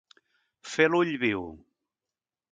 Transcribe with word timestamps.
Fer 0.75 0.87
l'ull 0.93 1.11
viu. 1.25 1.43